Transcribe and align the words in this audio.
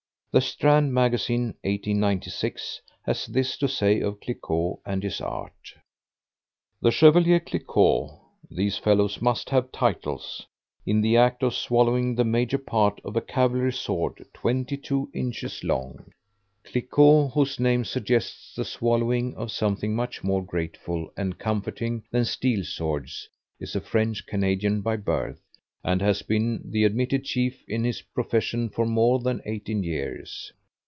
The 0.33 0.39
Strand 0.39 0.93
Magazine 0.93 1.55
(1896) 1.63 2.79
has 3.05 3.25
this 3.25 3.57
to 3.57 3.67
say 3.67 3.99
of 3.99 4.21
Cliquot 4.21 4.79
and 4.85 5.03
his 5.03 5.19
art: 5.19 5.73
The 6.81 6.89
Chevalier 6.89 7.41
Cliquot 7.41 8.17
(these 8.49 8.77
fellows 8.77 9.21
MUST 9.21 9.49
have 9.49 9.73
titles) 9.73 10.47
in 10.85 11.01
the 11.01 11.17
act 11.17 11.43
of 11.43 11.53
swallowing 11.53 12.15
the 12.15 12.23
major 12.23 12.57
part 12.57 13.01
of 13.03 13.17
a 13.17 13.21
cavalry 13.21 13.73
sword 13.73 14.25
22 14.33 15.11
inches 15.13 15.65
long. 15.65 16.09
Cliquot, 16.63 17.33
whose 17.33 17.59
name 17.59 17.83
suggests 17.83 18.55
the 18.55 18.63
swallowing 18.63 19.35
of 19.35 19.51
something 19.51 19.93
much 19.93 20.23
more 20.23 20.41
grateful 20.45 21.11
and 21.17 21.39
comforting 21.39 22.03
than 22.09 22.23
steel 22.23 22.63
swords, 22.63 23.27
is 23.59 23.75
a 23.75 23.81
French 23.81 24.25
Canadian 24.25 24.79
by 24.79 24.95
birth, 24.95 25.41
and 25.83 25.99
has 25.99 26.21
been 26.21 26.61
the 26.69 26.83
admitted 26.83 27.23
chief 27.25 27.65
in 27.67 27.83
his 27.83 28.03
profession 28.13 28.69
for 28.69 28.85
more 28.85 29.17
than 29.21 29.41
18 29.45 29.81
years. 29.81 30.53